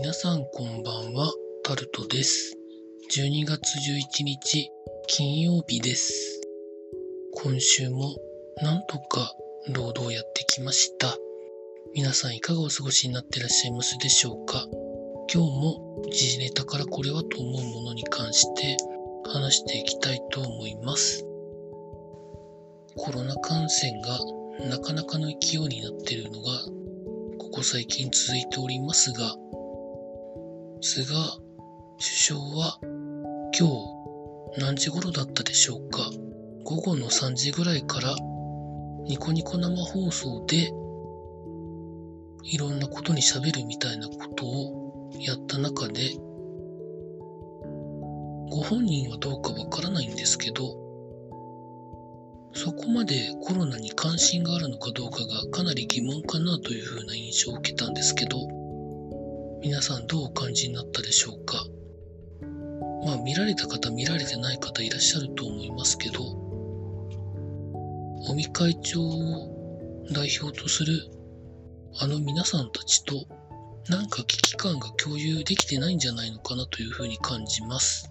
[0.00, 1.28] 皆さんこんばんは、
[1.64, 2.56] タルトです。
[3.10, 3.58] 12月
[4.22, 4.70] 11日、
[5.08, 6.40] 金曜日です。
[7.34, 8.14] 今週も
[8.62, 9.34] なんとか
[9.74, 11.16] 労働やってきました。
[11.96, 14.68] 皆さんいかがお過ごしになってらっしゃいますでしょうか？
[15.34, 18.76] 今日も時事ネタからこれはと思うものに関して
[19.28, 21.26] 話していきたいと思います。
[22.94, 24.20] コロナ感染が
[24.70, 26.52] なかなかの勢いになっているのが
[27.38, 29.34] ここ最近続いておりますが、
[30.80, 31.12] 菅
[31.98, 32.78] 首相は
[33.58, 33.68] 今
[34.56, 36.08] 日何時頃だったでしょうか？
[36.64, 38.14] 午後の3時ぐらいから
[39.06, 40.70] ニコニコ生放送で
[42.44, 46.14] いろんなことに喋るみたいなことをやった中で
[48.50, 50.76] ご本人はどうかわからないんですけど
[52.54, 58.38] そこまでコロナに関心があるのかどうかがかなり疑問かなというふうな印象を受けたんですけど
[59.68, 61.62] 皆さんどうお感じになったでしょうか？
[63.04, 66.22] まあ見られた方見られてない方いらっしゃると思いますけど
[68.30, 71.10] 尾身会長を代表とする
[72.00, 73.26] あの皆さんたちと
[73.90, 78.08] なんか危機感が共有できてないんじゃないのかなというふうに感じます。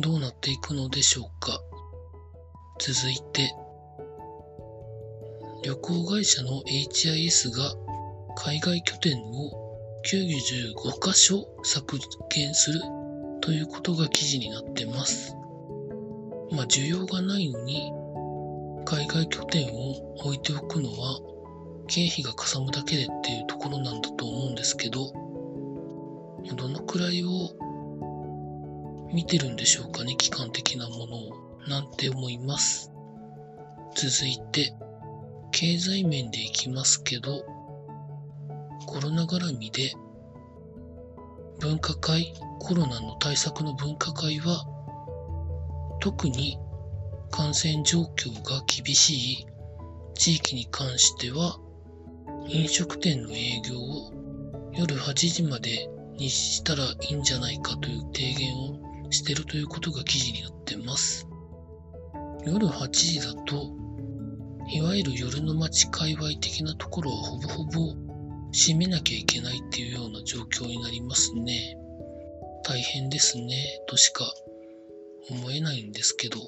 [0.00, 1.60] どうなっていくのでしょうか？
[2.80, 3.54] 続いて
[5.62, 7.72] 旅行会社の HIS が
[8.34, 9.69] 海外拠点を
[10.04, 11.98] 95カ所削
[12.30, 12.80] 減する
[13.40, 15.36] ということが記事になってます。
[16.52, 17.92] まあ需要がないのに
[18.84, 21.20] 海外拠点を置いておくのは
[21.86, 25.12] 経費がかさむだけでっていうところなんだと思うんですけど、
[26.56, 27.28] どのくらいを
[29.12, 31.50] 見てるんでしょうかね、機関的なものを。
[31.68, 32.90] なんて思います。
[33.94, 34.74] 続いて、
[35.52, 37.44] 経済面でいきますけど、
[38.90, 39.94] コロナ絡みで、
[41.60, 44.64] 分科会、コロナの対策の分科会は、
[46.00, 46.58] 特に
[47.30, 49.46] 感染状況が厳しい
[50.16, 51.60] 地域に関しては、
[52.48, 54.12] 飲食店の営業を
[54.72, 58.56] 夜8時までにしたらいいんじゃないかという提言
[59.06, 61.28] をしてるということが記事になってます。
[62.44, 63.70] 夜8時だと、
[64.68, 68.09] いわゆる夜の街界隈的なところはほぼほぼ
[68.52, 71.76] 閉めなきゃいけないっていうような状況になりますね。
[72.64, 74.24] 大変ですね、としか
[75.30, 76.38] 思えないんですけど。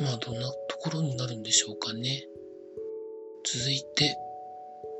[0.00, 2.26] まあどんなところになるんでしょうかね。
[3.44, 4.16] 続いて、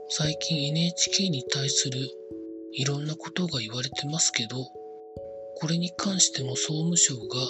[0.08, 1.98] 最近 NHK に対する
[2.72, 4.56] いろんなことが言われてますけど、
[5.56, 7.40] これに関しても総務省が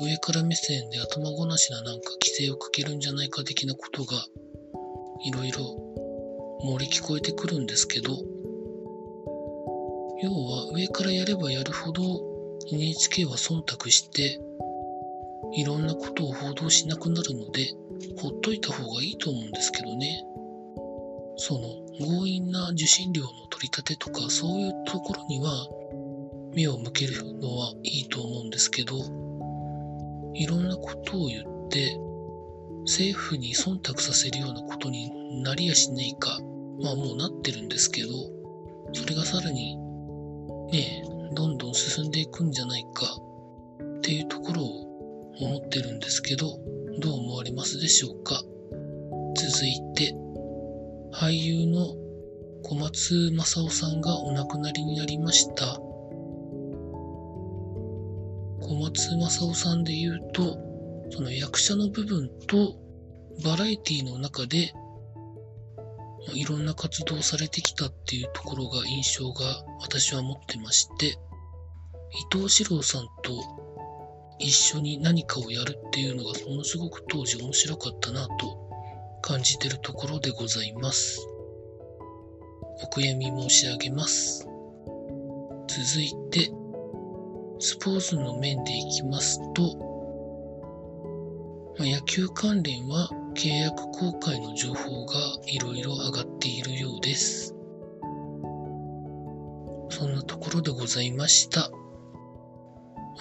[0.00, 4.16] 上から目線で頭ごなしななんか規制をかけるんじゃないか的なことが
[5.24, 5.76] いろいろ
[6.64, 8.10] 漏れ聞こえてくるんですけど
[10.22, 12.02] 要は上からやればやるほど
[12.72, 14.40] NHK は忖度して
[15.54, 17.68] いろんなことを報道しなくなるので
[18.20, 20.24] ほっといた方がいいと思うんですけどね
[21.36, 21.60] その
[21.98, 25.68] 強引な受信料の取り立てとかそういうところには
[26.54, 28.96] 目を向けるのはいいと思うんですけど
[30.38, 31.98] いろんなことを言って、
[32.82, 36.38] 政府に忖度させるようなことになりやしねえか。
[36.80, 38.08] まあもうなってるんですけど、
[38.92, 39.76] それがさらに、
[40.72, 43.06] ね、どんどん進んでいくんじゃないか、
[43.98, 46.58] っていうところを思ってるんですけど、
[47.00, 48.42] どう思われますでしょうか？
[49.36, 50.14] 続いて、
[51.12, 51.94] 俳優の
[52.62, 55.80] 小松正夫さんがお亡くなりになりました。
[58.60, 60.58] 小松正夫さんで言うと、
[61.10, 62.74] その役者の部分と
[63.44, 64.72] バラエティの中で
[66.34, 73.32] いろんな活動されてきたっていうところが印象が私は持ってまして、伊藤四郎さんと
[74.38, 78.30] 一緒に何かをやるっていうのがものすごく当時面白かったなと
[79.20, 81.26] 感じてるところでございます。
[82.80, 84.46] お悔やみ申し上げます。
[85.66, 86.50] 続いて、
[87.58, 89.76] スポーツの面でいきますと、
[91.78, 95.14] まあ、野球関連は契約更改の情報が
[95.46, 97.54] いろいろ上がっているようです。
[99.90, 101.70] そんなところでございました。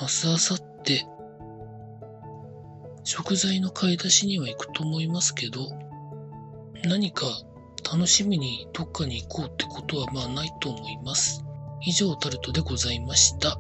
[0.02, 1.06] 明日、明後日、
[3.04, 5.70] 食材の買い出しには行くと思いますけど、
[6.84, 7.28] 何か
[7.84, 11.46] 楽しみにどっかに行こうってことはまあないと思います。
[11.86, 13.60] 以上タルトでございました。